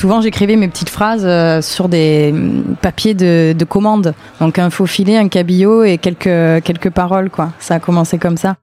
[0.00, 4.14] Souvent, j'écrivais mes petites phrases euh, sur des mm, papiers de, de commande.
[4.40, 7.30] Donc, un faux filet, un cabillaud et quelques, quelques paroles.
[7.58, 8.56] Ça a commencé comme ça.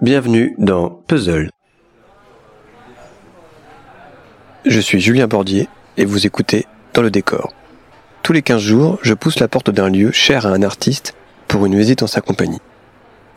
[0.00, 1.50] Bienvenue dans Puzzle.
[4.66, 7.52] Je suis Julien Bordier et vous écoutez Dans le décor.
[8.24, 11.14] Tous les 15 jours, je pousse la porte d'un lieu cher à un artiste
[11.46, 12.58] pour une visite en sa compagnie.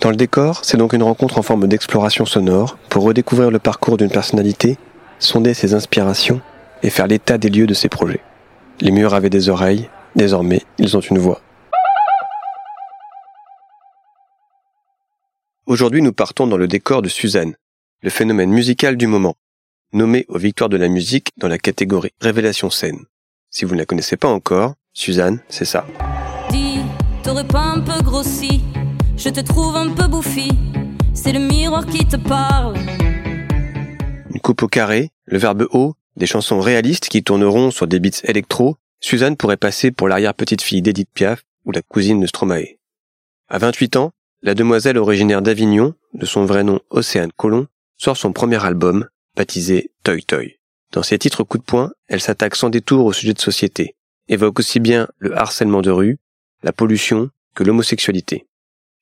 [0.06, 3.98] Dans le décor, c'est donc une rencontre en forme d'exploration sonore pour redécouvrir le parcours
[3.98, 4.78] d'une personnalité,
[5.18, 6.42] sonder ses inspirations
[6.84, 8.22] et faire l'état des lieux de ses projets.
[8.82, 11.42] Les murs avaient des oreilles, désormais ils ont une voix.
[15.66, 17.56] Aujourd'hui nous partons dans le décor de Suzanne,
[18.04, 19.34] le phénomène musical du moment,
[19.92, 23.06] nommé aux victoires de la musique dans la catégorie Révélation scène.
[23.50, 25.88] Si vous ne la connaissez pas encore, Suzanne, c'est ça.
[29.18, 30.50] Je te trouve un peu bouffi.
[31.14, 32.76] C'est le miroir qui te parle.
[34.30, 38.22] Une coupe au carré, le verbe haut, des chansons réalistes qui tourneront sur des beats
[38.24, 42.78] électro, Suzanne pourrait passer pour l'arrière-petite-fille d'Edith Piaf ou la cousine de Stromae.
[43.48, 48.34] À 28 ans, la demoiselle originaire d'Avignon, de son vrai nom Océane Colomb, sort son
[48.34, 50.60] premier album, baptisé Toy Toy.
[50.92, 53.96] Dans ses titres coup de poing, elle s'attaque sans détour au sujet de société,
[54.28, 56.18] évoque aussi bien le harcèlement de rue,
[56.64, 58.46] la pollution, que l'homosexualité.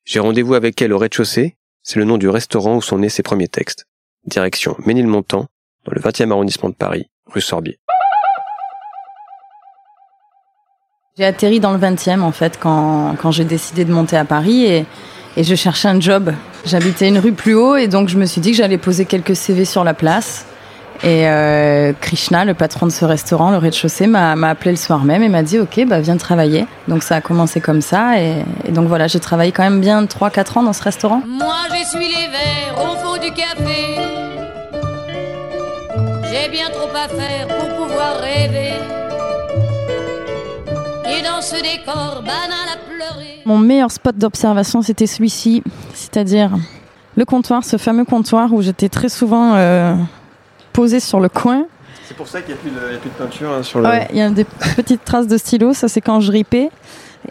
[0.06, 3.22] J'ai rendez-vous avec elle au rez-de-chaussée, c'est le nom du restaurant où sont nés ses
[3.22, 3.86] premiers textes.
[4.26, 5.46] Direction Ménilmontant,
[5.86, 7.78] dans le 20e arrondissement de Paris, rue Sorbier.
[11.16, 14.66] J'ai atterri dans le 20e en fait quand, quand j'ai décidé de monter à Paris
[14.66, 14.84] et,
[15.38, 16.34] et je cherchais un job.
[16.66, 19.36] J'habitais une rue plus haut et donc je me suis dit que j'allais poser quelques
[19.36, 20.44] CV sur la place.
[21.02, 25.04] Et euh, Krishna, le patron de ce restaurant, le rez-de-chaussée, m'a m'a appelé le soir
[25.04, 26.66] même et m'a dit Ok, bah, viens travailler.
[26.88, 28.20] Donc ça a commencé comme ça.
[28.20, 31.22] Et, et donc voilà, j'ai travaillé quand même bien 3-4 ans dans ce restaurant.
[31.26, 33.98] Moi j'essuie les verres au fond du café.
[36.30, 38.72] J'ai bien trop à faire pour pouvoir rêver.
[41.06, 43.42] Et dans ce décor banal à pleurer.
[43.44, 46.50] Mon meilleur spot d'observation, c'était celui-ci, c'est-à-dire
[47.16, 49.94] le comptoir, ce fameux comptoir où j'étais très souvent euh,
[50.74, 51.64] posée sur le coin.
[52.06, 53.86] C'est pour ça qu'il n'y a, plus de peinture hein, sur le...
[53.86, 54.44] Ouais, il y a des
[54.76, 56.68] petites traces de stylo, ça c'est quand je ripais.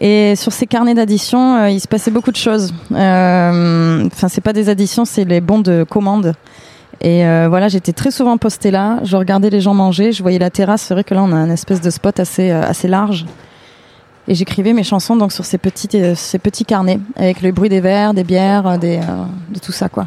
[0.00, 2.74] Et sur ces carnets d'addition, euh, il se passait beaucoup de choses.
[2.92, 6.32] Euh, Enfin, c'est pas des additions, c'est les bons de commande.
[7.00, 8.98] Et euh, voilà, j'étais très souvent postée là.
[9.04, 10.82] Je regardais les gens manger, je voyais la terrasse.
[10.82, 13.24] C'est vrai que là, on a un espèce de spot assez euh, assez large.
[14.26, 17.68] Et j'écrivais mes chansons donc sur ces petits euh, ces petits carnets avec le bruit
[17.68, 20.06] des verres, des bières, euh, des euh, de tout ça quoi.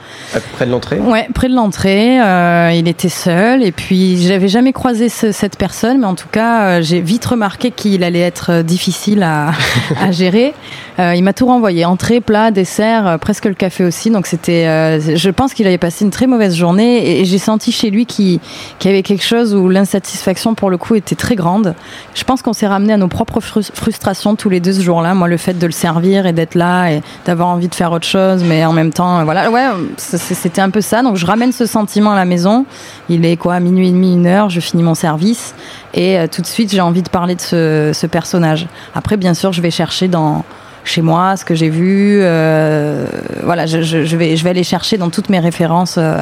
[0.53, 2.21] Près de l'entrée Ouais, près de l'entrée.
[2.21, 6.27] euh, il était seul et puis j'avais jamais croisé ce- cette personne, mais en tout
[6.31, 9.51] cas, euh, j'ai vite remarqué qu'il allait être euh, difficile à,
[10.01, 10.53] à gérer.
[10.99, 14.09] Euh, il m'a tout renvoyé, entrée, plat, dessert, euh, presque le café aussi.
[14.09, 17.37] Donc c'était, euh, je pense qu'il avait passé une très mauvaise journée et, et j'ai
[17.37, 18.39] senti chez lui qu'il
[18.79, 21.75] qu'il y avait quelque chose où l'insatisfaction pour le coup était très grande.
[22.15, 25.13] Je pense qu'on s'est ramené à nos propres frus- frustrations tous les deux ce jour-là.
[25.13, 28.07] Moi, le fait de le servir et d'être là et d'avoir envie de faire autre
[28.07, 29.65] chose, mais en même temps, euh, voilà, ouais,
[30.01, 31.01] c'était un peu ça.
[31.03, 32.65] Donc je ramène ce sentiment à la maison.
[33.09, 35.53] Il est quoi, minuit et demi, une heure, je finis mon service
[35.93, 38.67] et euh, tout de suite j'ai envie de parler de ce, personnage.
[38.95, 40.43] Après, bien sûr, je vais chercher dans
[40.83, 42.19] chez moi ce que j'ai vu.
[42.23, 43.05] euh,
[43.43, 43.77] voilà, je
[44.15, 46.17] vais je vais aller chercher dans toutes mes références euh,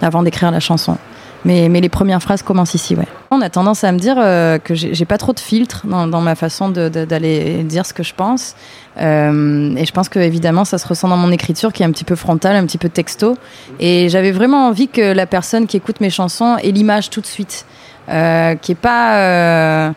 [0.00, 0.96] avant d'écrire la chanson.
[1.44, 3.06] Mais, mais les premières phrases commencent ici, ouais.
[3.30, 6.34] On a tendance à me dire euh, que j'ai pas trop de filtre dans, ma
[6.34, 8.54] façon d'aller dire ce que je pense.
[9.00, 11.90] Euh, et je pense que évidemment, ça se ressent dans mon écriture qui est un
[11.90, 13.36] petit peu frontale, un petit peu texto.
[13.80, 17.26] Et j'avais vraiment envie que la personne qui écoute mes chansons ait l'image tout de
[17.26, 17.64] suite,
[18.08, 19.90] euh, qui est pas euh,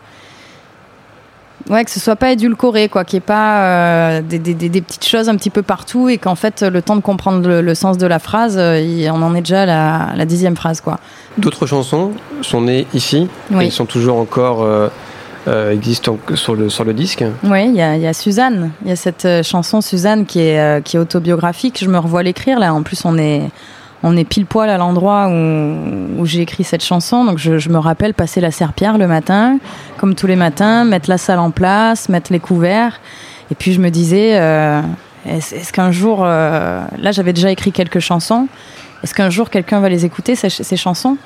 [1.68, 4.80] Ouais, que ce soit pas édulcoré, quoi, qu'il n'y ait pas euh, des, des, des,
[4.80, 7.74] petites choses un petit peu partout et qu'en fait, le temps de comprendre le, le
[7.74, 10.80] sens de la phrase, euh, il- on en est déjà à la, la dixième phrase,
[10.80, 11.00] quoi.
[11.38, 12.12] D'autres chansons
[12.42, 13.66] sont nées ici Oui.
[13.66, 14.88] et sont toujours encore euh,
[15.48, 17.24] euh, existent sur le, sur le disque.
[17.42, 18.70] Oui, il y y a Suzanne.
[18.84, 21.78] Il y a cette chanson Suzanne qui est, qui est autobiographique.
[21.82, 22.72] Je me revois l'écrire là.
[22.74, 23.42] En plus, on est,
[24.02, 27.24] on est pile poil à l'endroit où, j'ai écrit cette chanson.
[27.24, 29.58] Donc, je, me rappelle passer la serpillère le matin,
[29.96, 33.00] comme tous les matins, mettre la salle en place, mettre les couverts.
[33.50, 34.80] Et puis, je me disais, euh,
[35.26, 38.48] est-ce qu'un jour, euh, là, j'avais déjà écrit quelques chansons.
[39.02, 41.16] Est-ce qu'un jour, quelqu'un va les écouter, ces chansons?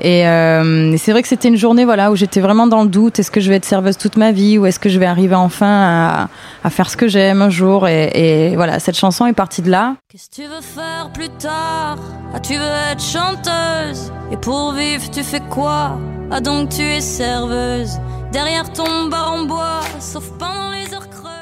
[0.00, 3.18] Et, euh, c'est vrai que c'était une journée voilà où j'étais vraiment dans le doute.
[3.18, 5.34] Est-ce que je vais être serveuse toute ma vie ou est-ce que je vais arriver
[5.34, 6.28] enfin à,
[6.64, 9.70] à faire ce que j'aime un jour et, et voilà, cette chanson est partie de
[9.70, 9.96] là.
[10.10, 11.98] Qu'est-ce que tu veux faire plus tard?
[12.34, 14.12] Ah, tu veux être chanteuse?
[14.32, 15.98] Et pour vivre, tu fais quoi?
[16.30, 17.98] Ah, donc tu es serveuse
[18.32, 21.33] Derrière ton bar en bois, sauf pendant les heures creuses.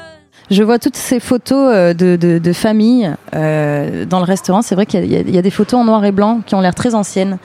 [0.51, 4.61] Je vois toutes ces photos euh, de, de, famille euh, dans le restaurant.
[4.61, 6.95] C'est vrai qu'il y, a- des photos en noir et blanc qui ont l'air très
[6.95, 7.37] anciennes.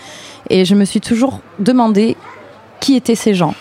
[0.50, 2.16] Et je me suis toujours demandé
[2.80, 3.54] qui étaient ces gens.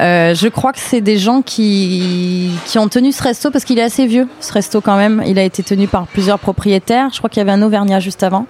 [0.00, 3.78] Euh, je crois que c'est des gens qui, qui ont tenu ce resto parce qu'il
[3.78, 5.22] est assez vieux, ce resto quand même.
[5.26, 7.10] Il a été tenu par plusieurs propriétaires.
[7.12, 8.46] Je crois qu'il y avait un Auvergnat juste avant.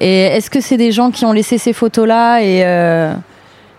[0.00, 2.42] Et est-ce que c'est des gens qui ont laissé ces photos-là?
[2.42, 2.62] Et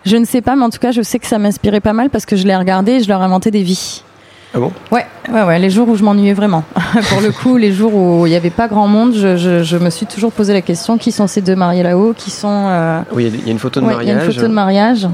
[0.05, 2.09] je ne sais pas, mais en tout cas, je sais que ça m'inspirait pas mal
[2.11, 4.03] parce que je les regardais et je leur inventais des vies.
[4.53, 4.71] Ah bon?
[4.91, 6.63] Ouais, ouais, ouais, les jours où je m'ennuyais vraiment.
[7.09, 9.77] Pour le coup, les jours où il n'y avait pas grand monde, je, je, je
[9.77, 12.13] me suis toujours posé la question qui sont ces deux mariés là-haut?
[12.17, 12.49] Qui sont.
[12.67, 14.15] euh, Oui, il y a- il y a une photo de ouais, il y a
[14.15, 14.25] mariage.
[14.27, 15.07] une photo de mariage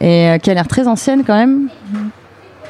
[0.00, 1.68] et euh, qui a l'air très ancienne quand même.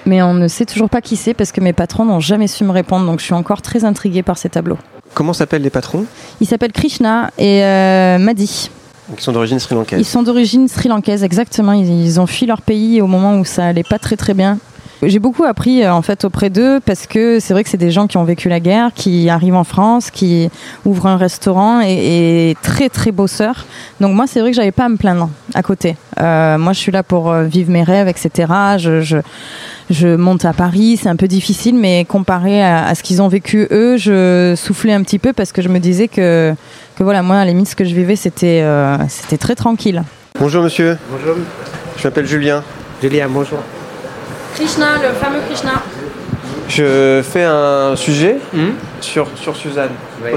[0.05, 2.63] Mais on ne sait toujours pas qui c'est parce que mes patrons n'ont jamais su
[2.65, 3.07] me répondre.
[3.07, 4.79] Donc je suis encore très intriguée par ces tableaux.
[5.15, 6.05] Comment s'appellent les patrons?
[6.43, 8.71] Ils s'appellent Krishna et euh, Madi.
[9.17, 11.73] Qui sont d'origine sri Ils sont d'origine sri-lankaise, exactement.
[11.73, 14.59] Ils, ils ont fui leur pays au moment où ça allait pas très très bien.
[15.03, 17.91] J'ai beaucoup appris euh, en fait auprès d'eux parce que c'est vrai que c'est des
[17.91, 20.49] gens qui ont vécu la guerre, qui arrivent en France, qui
[20.87, 23.67] ouvrent un restaurant et, et très très bosseurs.
[24.01, 25.97] Donc moi c'est vrai que j'avais pas à me plaindre à côté.
[26.19, 28.51] Euh, moi je suis là pour euh, vivre mes rêves, etc.
[28.79, 29.19] Je, je,
[29.91, 33.29] je monte à Paris, c'est un peu difficile, mais comparé à, à ce qu'ils ont
[33.29, 36.55] vécu eux, je soufflais un petit peu parce que je me disais que,
[36.97, 40.03] que voilà moi à la limite ce que je vivais c'était euh, c'était très tranquille.
[40.41, 41.37] Bonjour monsieur, Bonjour,
[41.99, 42.63] je m'appelle Julien.
[43.03, 43.59] Julien, bonjour.
[44.57, 45.73] Krishna, le fameux Krishna.
[46.69, 48.39] Je fais un sujet
[49.01, 49.91] sur, sur Suzanne.
[50.25, 50.31] Oui.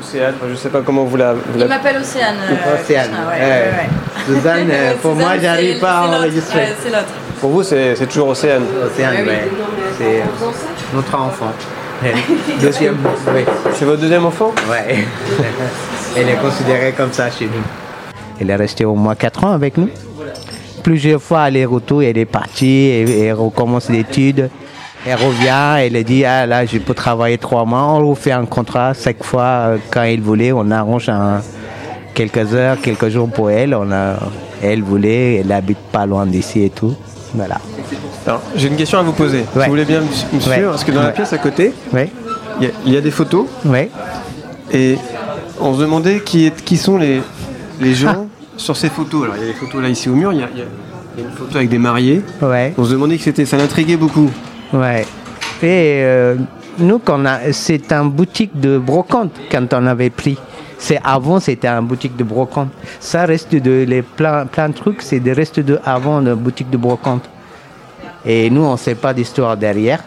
[0.00, 1.34] Océane, enfin, je sais pas comment vous la.
[1.34, 2.36] vous Il la- m'appelle Océane.
[2.50, 3.50] euh, Océane, Krishna, ouais, ouais.
[3.50, 4.34] ouais, ouais.
[4.36, 6.58] Suzanne, euh, pour moi, Suzanne, j'arrive c'est- pas à enregistrer.
[6.60, 7.04] Ouais, c'est l'autre.
[7.40, 8.62] Pour vous, c'est c'est toujours Océane.
[8.90, 9.32] Océane, Ah oui.
[9.98, 10.46] C'est euh,
[10.94, 11.52] notre enfant.
[12.60, 12.96] Deuxième,
[13.34, 13.44] oui.
[13.74, 14.54] C'est votre deuxième enfant?
[14.70, 14.96] Ouais.
[16.16, 17.62] Elle est considérée comme ça chez nous.
[18.40, 19.88] Elle est restée au moins 4 ans avec nous.
[20.86, 24.50] Plusieurs fois, aller-retour, elle est partie, et, et recommence l'étude.
[25.04, 27.82] Elle revient, elle dit, ah là, je peux travailler trois mois.
[27.82, 30.52] On refait un contrat chaque fois euh, quand elle voulait.
[30.52, 31.40] On arrange un,
[32.14, 33.74] quelques heures, quelques jours pour elle.
[33.74, 34.14] On a,
[34.62, 36.94] elle voulait, elle habite pas loin d'ici et tout.
[37.34, 37.58] Voilà.
[38.24, 39.40] Alors, j'ai une question à vous poser.
[39.40, 40.62] Si vous voulez bien me suivre, Ouais.
[40.70, 41.98] parce que dans la pièce à côté, il
[42.62, 43.88] y, a- il y a des photos oui.
[44.72, 44.96] et
[45.60, 47.22] on se demandait qui, est, qui sont les,
[47.80, 49.24] les gens sur ces photos.
[49.24, 51.24] Alors, il y a des photos là ici au mur, il y a, il y
[51.24, 52.22] une photo avec des mariés.
[52.42, 52.74] Ouais.
[52.76, 54.30] On se demandait qui c'était, ça l'intriguait beaucoup.
[54.72, 55.06] Ouais.
[55.62, 56.36] Et euh,
[56.78, 57.00] nous,
[57.52, 60.36] c'est un boutique de brocante quand on avait pris.
[60.78, 62.68] C'est avant, c'était un boutique de brocante.
[63.00, 66.68] Ça reste de les plein, plein de trucs, c'est des restes de avant de boutique
[66.68, 67.22] de brocante.
[68.26, 70.02] Et nous, on ne sait pas d'histoire derrière.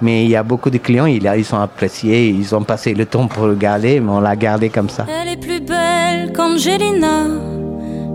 [0.00, 3.04] Mais il y a beaucoup de clients, ils, ils sont appréciés, ils ont passé le
[3.04, 5.04] temps pour regarder, mais on l'a gardé comme ça.
[5.08, 7.26] Elle est plus belle qu'Angelina,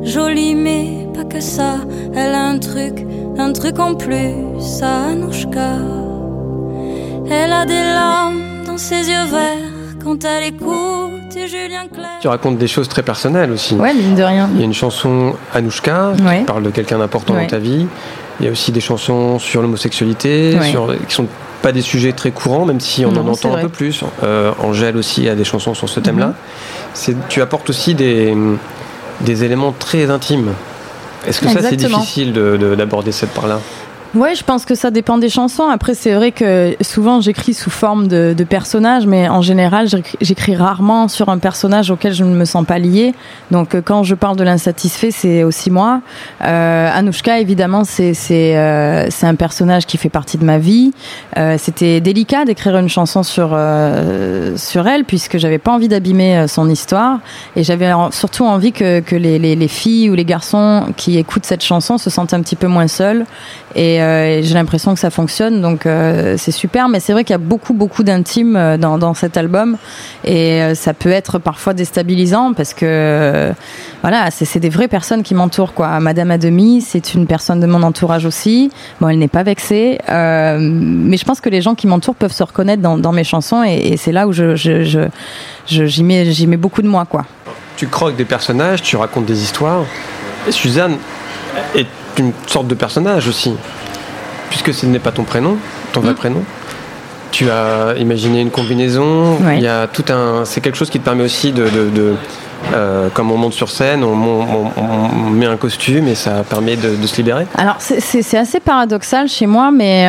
[0.04, 1.78] jolie mais pas que ça.
[2.16, 3.06] Elle a un truc,
[3.38, 5.78] un truc en plus, à Anouchka.
[7.30, 9.72] Elle a des larmes dans ses yeux verts
[10.04, 12.20] quand elle écoute Julien Clerc.
[12.22, 13.76] Tu racontes des choses très personnelles aussi.
[13.76, 14.50] Ouais, mine de rien.
[14.54, 16.40] Il y a une chanson Anouchka Ouais.
[16.40, 17.44] qui parle de quelqu'un d'important Ouais.
[17.44, 17.88] dans ta vie.
[18.40, 20.70] Il y a aussi des chansons sur l'homosexualité, Ouais.
[20.70, 21.28] sur qui sont
[21.62, 23.64] pas des sujets très courants, même si on Non, en entend un vrai.
[23.64, 23.70] Mhm.
[23.70, 24.04] peu plus.
[24.24, 26.34] Euh, Angèle aussi a des chansons sur ce thème-là.
[26.94, 28.36] C'est, tu apportes aussi des,
[29.22, 30.54] des éléments très intimes.
[31.26, 33.60] Est-ce que ça c'est difficile de- de- d'aborder cette part-là?
[34.16, 35.68] Ouais, je pense que ça dépend des chansons.
[35.68, 39.88] Après, c'est vrai que souvent j'écris sous forme de, de personnages, mais en général,
[40.22, 43.16] j'écris- rarement sur un personnage auquel je ne me sens pas liée.
[43.50, 46.02] Donc, euh, quand je parle de l'insatisfait, c'est aussi moi.
[46.44, 50.92] Euh, Anouchka, évidemment, c'est c'est euh, un personnage qui fait partie de ma vie.
[51.38, 56.38] Euh, C'était délicat d'écrire une chanson sur euh, sur elle, puisque j'avais pas envie d'abîmer
[56.38, 57.18] euh, son histoire,
[57.56, 61.46] et j'avais surtout envie que que les, les les filles ou les garçons qui écoutent
[61.46, 63.26] cette chanson se sentent un petit peu moins seuls.
[64.04, 66.90] Euh, j'ai l'impression que ça fonctionne, donc euh, c'est super.
[66.90, 69.78] Mais c'est vrai qu'il y a beaucoup, beaucoup d'intimes euh, dans, cet album,
[70.24, 73.52] et euh, ça peut être parfois déstabilisant parce que
[74.02, 76.00] voilà, c'est des vraies personnes qui m'entourent, quoi.
[76.00, 78.72] Madame Ademi, c'est une personne de mon entourage aussi.
[79.00, 82.44] Bon, elle n'est pas vexée, mais je pense que les gens qui m'entourent peuvent se
[82.44, 84.56] reconnaître dans, mes chansons, et, c'est là où je,
[85.66, 87.26] j'y mets, beaucoup de moi, quoi.
[87.78, 89.86] Tu croques des personnages, tu racontes des histoires.
[90.50, 90.98] Suzanne
[91.76, 93.54] est une sorte de personnage aussi.
[94.54, 95.58] Puisque ce n'est pas ton prénom,
[95.94, 96.16] ton vrai Mm.
[96.16, 96.44] prénom.
[97.32, 99.38] Tu as imaginé une combinaison.
[99.42, 99.58] Ouais.
[99.58, 100.46] Il y a tout un.
[100.46, 102.14] C'est quelque chose qui te permet aussi de, de, de-
[102.76, 107.18] euh, comme on monte sur scène, on, met un costume et ça permet de, se
[107.18, 110.08] libérer Alors c'est assez paradoxal chez moi, mais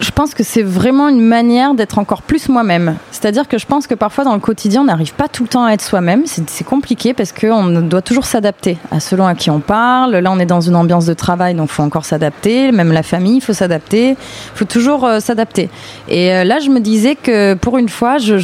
[0.00, 2.96] je pense que c'est vraiment une manière d'être encore plus moi-même.
[3.10, 5.64] C'est-à-dire que je pense que parfois dans le quotidien, on n'arrive pas tout le temps
[5.64, 6.24] à être soi-même.
[6.26, 10.16] C'est compliqué parce qu'on doit toujours s'adapter à selon à qui on parle.
[10.16, 12.72] Là, on est dans une ambiance de travail, donc faut encore s'adapter.
[12.72, 14.16] Même la famille, il faut s'adapter.
[14.54, 15.70] Faut toujours euh, s'adapter.
[16.08, 18.36] Et euh, là, je me disais que pour une fois, je,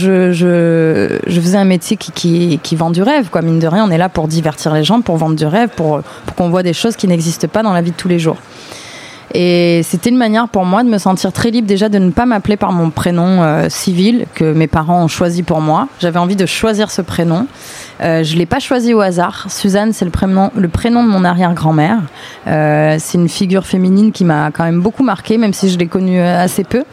[1.28, 3.28] faisais un métier qui, vend du rêve.
[3.30, 3.42] Quoi.
[3.42, 6.00] Mine de rien, on est là pour divertir les gens, pour vendre du rêve, pour,
[6.26, 8.38] pour qu'on voit des choses qui n'existent pas dans la vie de tous les jours.
[9.34, 12.26] Et c'était une manière pour moi de me sentir très libre déjà de ne pas
[12.26, 15.88] m'appeler par mon prénom euh, civil que mes parents ont choisi pour moi.
[16.00, 17.46] J'avais envie de choisir ce prénom.
[18.02, 19.46] Euh, je l'ai pas choisi au hasard.
[19.48, 22.00] Suzanne, c'est le prénom, le prénom de mon arrière-grand-mère.
[22.46, 25.86] Euh, c'est une figure féminine qui m'a quand même beaucoup marqué, même si je l'ai
[25.86, 26.84] connue assez peu.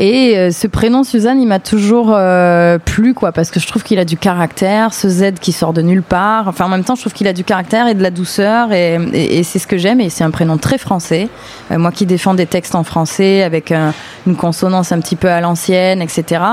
[0.00, 3.82] Et euh, ce prénom Suzanne, il m'a toujours euh, plu, quoi, parce que je trouve
[3.82, 6.48] qu'il a du caractère, ce Z qui sort de nulle part.
[6.48, 9.42] Enfin, en même temps, je trouve qu'il a du caractère et de la douceur, et,
[9.44, 10.00] c'est ce que j'aime.
[10.00, 11.28] Et c'est un prénom très français.
[11.70, 13.74] Euh, moi qui défends des textes en français avec
[14.26, 16.44] une consonance un petit peu à l'ancienne, etc.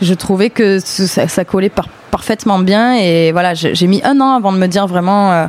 [0.00, 1.72] Je trouvais que ça, ça collait
[2.10, 2.94] parfaitement bien.
[2.94, 5.48] Et voilà, j'ai mis un an avant de me dire vraiment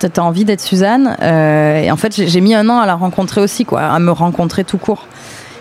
[0.00, 1.16] t'as envie d'être Suzanne.
[1.22, 4.64] Et en fait, j'ai mis un an à la rencontrer aussi, quoi, à me rencontrer
[4.64, 5.06] tout court.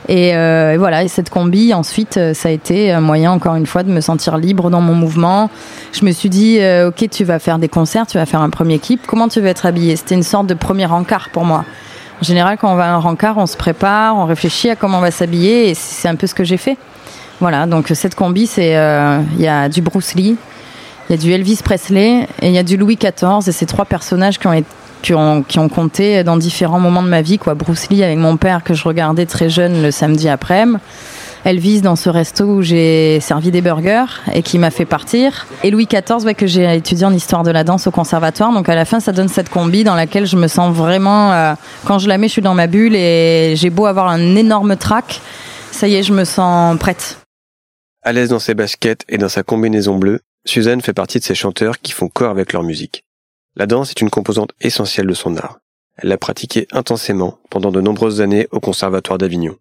[0.10, 3.66] Euh, et, voilà, et cette combi, ensuite, euh, ça a été un moyen, encore une
[3.66, 5.50] fois, de me sentir libre dans mon mouvement.
[5.94, 8.50] Je me suis dit, euh, ok, tu vas faire des concerts, tu vas faire un
[8.50, 9.96] premier clip, comment tu veux être habillée?
[9.96, 11.64] C'était une sorte de premier encart pour moi.
[12.22, 15.00] En général, quand on va à un rencard, on se prépare, on réfléchit à comment
[15.00, 16.78] on va s'habiller, et c'est un peu ce que j'ai fait.
[17.40, 18.72] Voilà, donc cette combi, c'est
[19.36, 20.38] il y a du Bruce Lee,
[21.10, 23.66] il y a du Elvis Presley et il y a du Louis XIV, et ces
[23.66, 24.68] trois personnages qui ont été
[25.04, 27.38] qui ont, qui ont compté dans différents moments de ma vie.
[27.38, 27.54] Quoi.
[27.54, 30.80] Bruce Lee avec mon père que je regardais très jeune le samedi après-midi.
[31.46, 35.46] Elvis dans ce resto où j'ai servi des burgers et qui m'a fait partir.
[35.64, 38.54] Et Louis XIV que j'ai étudié en histoire de la danse au conservatoire.
[38.54, 41.34] Donc à la fin, ça donne cette combi dans laquelle je me sens vraiment...
[41.34, 41.54] Euh,
[41.86, 44.78] quand je la mets, je suis dans ma bulle et j'ai beau avoir un énorme
[44.78, 45.20] trac.
[45.72, 47.18] Ça y est, je me sens prête.
[48.04, 51.36] À l'aise dans ses baskets et dans sa combinaison bleue, Suzanne fait partie de ces
[51.36, 53.04] chanteurs qui font corps avec leur musique.
[53.56, 55.60] La danse est une composante essentielle de son art.
[55.98, 59.56] Elle l'a pratiquée intensément pendant de nombreuses années au Conservatoire d'Avignon.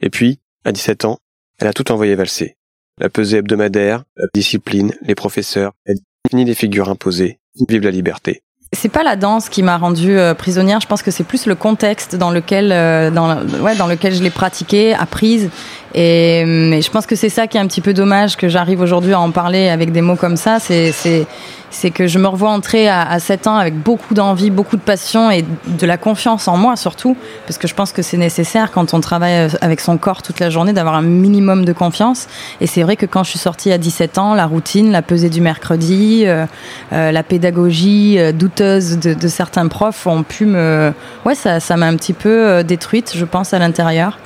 [0.00, 1.18] Et puis, à 17 ans,
[1.58, 2.56] elle a tout envoyé valser.
[2.98, 5.96] La pesée hebdomadaire, la discipline, les professeurs, elle
[6.28, 7.40] finit les figures imposées.
[7.68, 8.42] Vive la liberté.
[8.72, 10.80] C'est pas la danse qui m'a rendue euh, prisonnière.
[10.80, 14.22] Je pense que c'est plus le contexte dans lequel, euh, dans, ouais, dans lequel je
[14.22, 15.48] l'ai pratiquée, apprise.
[15.94, 18.80] Et, et, je pense que c'est ça qui est un petit peu dommage que j'arrive
[18.80, 20.58] aujourd'hui à en parler avec des mots comme ça.
[20.60, 21.26] C'est,
[21.94, 25.30] que je me revois entrer à, à 7 ans avec beaucoup d'envie, beaucoup de passion
[25.30, 27.14] et de la confiance en moi surtout,
[27.46, 30.40] parce que je pense que c'est nécessaire quand on travaille euh, avec son corps toute
[30.40, 32.26] la journée d'avoir un minimum de confiance.
[32.60, 35.28] Et c'est vrai que quand je suis sortie à 17 ans, la routine, la pesée
[35.28, 36.46] du mercredi, euh,
[36.92, 40.92] euh, la pédagogie euh, douteuse de, de, certains profs ont pu me...
[41.24, 44.18] Ouais, ça, ça m'a un petit peu euh, détruite, je pense, à l'intérieur.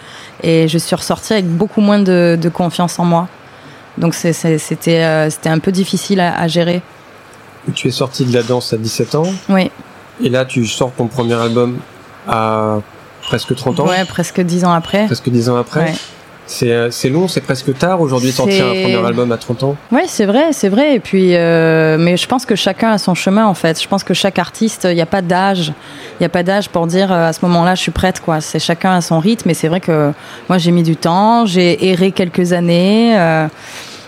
[0.43, 3.29] Et je suis ressortie avec beaucoup moins de, de confiance en moi.
[3.99, 5.03] Donc c'était
[5.45, 6.83] un peu difficile à, à gérer.
[7.75, 9.27] Tu es sorti de la danse à 17 ans.
[9.49, 9.71] Oui.
[10.23, 11.79] Et là, tu sors ton premier album
[12.29, 12.79] à
[13.23, 13.87] presque 30 ans.
[13.87, 15.07] Ouais, presque 10 ans après.
[15.07, 15.81] Presque 10 ans après.
[15.81, 15.95] Ouais.
[16.63, 19.77] Euh, c'est long, c'est presque tard aujourd'hui de sortir un premier album à 30 ans.
[19.91, 20.97] Oui, c'est vrai, c'est vrai.
[20.97, 23.81] Et puis, euh, mais je pense que chacun a son chemin en fait.
[23.81, 26.69] Je pense que chaque artiste, il n'y a pas d'âge, il n'y a pas d'âge
[26.69, 28.41] pour dire euh, à ce moment-là, je suis prête quoi.
[28.41, 29.51] C'est chacun à son rythme.
[29.51, 30.13] Et c'est vrai que
[30.49, 33.19] moi, j'ai mis du temps, j'ai erré quelques années.
[33.19, 33.47] Euh,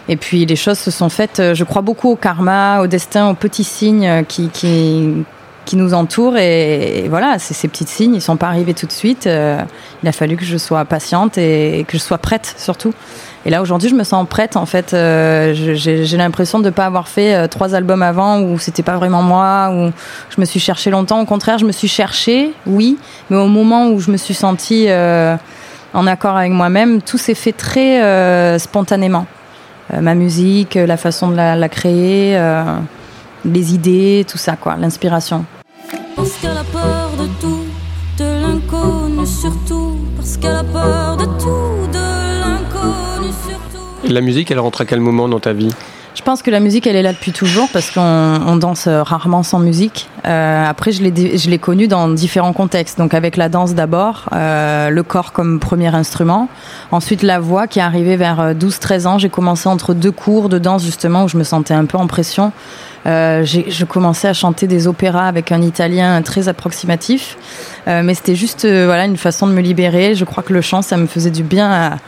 [0.09, 1.41] et puis les choses se sont faites.
[1.41, 5.25] Euh, je crois beaucoup au karma, au destin, aux petits signes euh, qui, qui,
[5.65, 6.37] qui nous entourent.
[6.37, 9.27] Et, voilà, ces petits signes, ils sont pas arrivés tout de suite.
[9.27, 9.61] Euh,
[10.03, 12.93] il a fallu que je sois patiente et, que je sois prête surtout.
[13.47, 14.57] Et là aujourd'hui, je me sens prête.
[14.57, 18.97] En fait, j'ai l'impression de ne pas avoir fait trois albums avant où c'était pas
[18.97, 19.91] vraiment moi, où
[20.31, 21.21] je me suis cherchée longtemps.
[21.21, 22.97] Au contraire, je me suis cherchée, oui,
[23.29, 24.89] mais au moment où je me suis sentie
[25.93, 29.27] en accord avec moi-même, tout s'est fait très spontanément.
[29.93, 32.65] Euh, ma musique, la façon de la, créer, euh,
[33.45, 35.45] les idées, tout ça, quoi, l'inspiration.
[36.17, 37.65] Parce qu'elle a peur de tout,
[38.19, 39.97] de l'inconnu surtout.
[40.17, 44.13] Parce qu'elle a peur de tout, de l'inconnu surtout.
[44.13, 45.75] La musique, elle rentre à quel moment dans ta vie?
[46.15, 49.43] Je pense que la musique, elle est là depuis toujours parce qu'on on danse rarement
[49.43, 50.09] sans musique.
[50.25, 52.99] Euh, après, je l'ai, je l'ai connue dans différents contextes.
[52.99, 56.49] Donc avec la danse d'abord, euh, le corps comme premier instrument.
[56.93, 59.19] Ensuite, la voix qui est arrivée vers 12-13 ans.
[59.19, 62.07] J'ai commencé entre deux cours de danse justement où je me sentais un peu en
[62.07, 62.53] pression.
[63.07, 67.37] Euh, je commençais à chanter des opéras avec un italien très approximatif.
[67.87, 70.15] Euh, mais c'était juste euh, voilà une façon de me libérer.
[70.15, 71.99] Je crois que le chant, ça me faisait du bien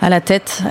[0.00, 0.62] à la tête,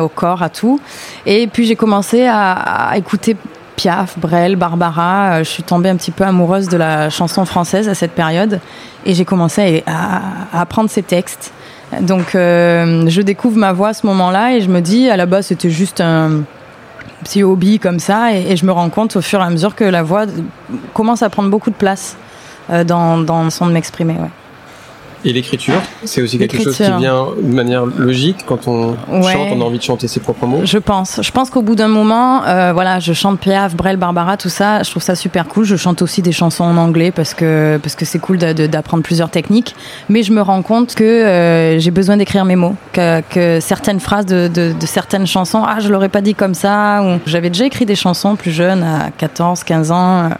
[0.00, 0.80] au corps, à tout.
[1.26, 3.36] Et puis j'ai commencé à, écouter
[3.74, 5.42] Piaf, Brel, Barbara.
[5.42, 8.60] Je suis tombée un petit peu amoureuse de la chanson française à cette période
[9.04, 10.22] et j'ai commencé à,
[10.60, 11.52] apprendre ces textes.
[12.00, 15.46] Donc je découvre ma voix à ce moment-là et je me dis à la base
[15.46, 16.44] c'était juste un
[17.26, 19.84] petit hobby comme ça et, je me rends compte au fur et à mesure que
[19.84, 20.26] la voix
[20.94, 22.16] commence à prendre beaucoup de place
[22.70, 24.14] euh, dans, dans son de m'exprimer.
[25.26, 29.32] Et l'écriture, c'est aussi quelque chose qui vient de manière logique quand on ouais.
[29.32, 30.60] chante, on a envie de chanter ses propres mots.
[30.62, 31.18] Je pense.
[31.20, 34.84] Je pense qu'au bout d'un moment, euh, voilà, je chante Piaf, Brel, Barbara, tout ça.
[34.84, 35.64] Je trouve ça super cool.
[35.64, 39.28] Je chante aussi des chansons en anglais parce que parce que c'est cool d'apprendre plusieurs
[39.28, 39.74] techniques.
[40.08, 43.98] Mais je me rends compte que euh, j'ai besoin d'écrire mes mots, que, que certaines
[43.98, 47.02] phrases de, de, de, certaines chansons, ah, je l'aurais pas dit comme ça.
[47.02, 50.30] Ou j'avais déjà écrit des chansons plus jeunes, à 14, 15 ans.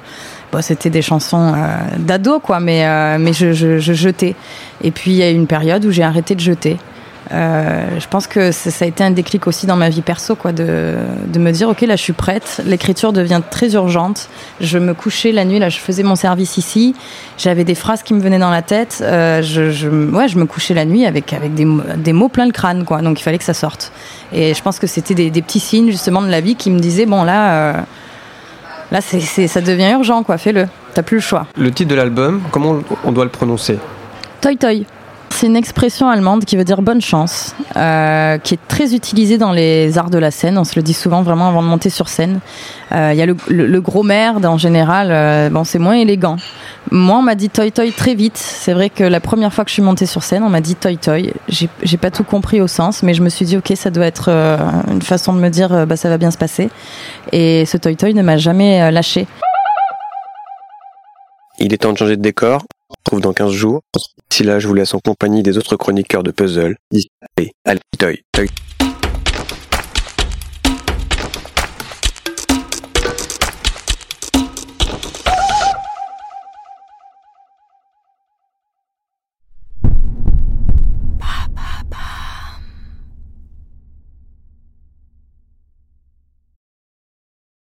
[0.62, 4.34] C'était des chansons euh, d'ado, quoi, mais, euh, mais je, je, je, jetais.
[4.82, 6.76] Et puis, il y a eu une période où j'ai arrêté de jeter.
[7.32, 10.52] Euh, je pense que ça, a été un déclic aussi dans ma vie perso, quoi,
[10.52, 10.94] de,
[11.26, 12.62] de me dire, ok, là, je suis prête.
[12.64, 14.28] L'écriture devient très urgente.
[14.60, 16.94] Je me couchais la nuit, là, je faisais mon service ici.
[17.36, 18.98] J'avais des phrases qui me venaient dans la tête.
[19.00, 22.84] Je, ouais, je me couchais la nuit avec, avec des, des mots plein le crâne,
[22.84, 23.02] quoi.
[23.02, 23.90] Donc, il fallait que ça sorte.
[24.32, 27.06] Et je pense que c'était des, petits signes, justement, de la vie qui me disaient,
[27.06, 27.86] bon, là,
[28.93, 30.38] Là, ça devient urgent, quoi.
[30.38, 30.66] Fais-le.
[30.95, 31.47] T'as plus le choix.
[31.57, 33.78] Le titre de l'album, comment on doit le prononcer?
[34.40, 34.87] Toi Toi.
[35.38, 39.52] C'est une expression allemande qui veut dire bonne chance, euh, qui est très utilisée dans
[39.52, 40.57] les arts de la scène.
[40.57, 42.40] On se le dit souvent vraiment avant de monter sur scène.
[42.90, 45.09] Il euh, y a le, le, le, gros merde en général.
[45.11, 46.37] Euh, bon, c'est moins élégant.
[46.90, 48.38] Moi, on m'a dit toi toi très vite.
[48.38, 50.75] C'est vrai que la première fois que je suis montée sur scène, on m'a dit
[50.75, 51.19] toi toi.
[51.49, 54.31] J'ai, pas tout compris au sens, mais je me suis dit ok, ça doit être
[54.31, 54.57] euh,
[54.90, 56.71] une façon de me dire euh, bah ça va bien se passer.
[57.33, 59.26] Et ce toi toi ne m'a jamais lâché.
[61.59, 62.62] Il est temps de changer de décor.
[63.06, 63.82] Retrouve dans 15 jours.
[64.28, 66.75] D'ici là, je vous laisse en compagnie des autres chroniqueurs de puzzle.
[67.38, 68.44] Allez, allez, toi, toi.